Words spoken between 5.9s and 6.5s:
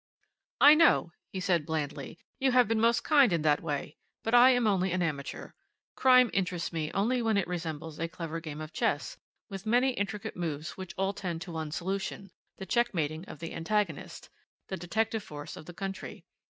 Crime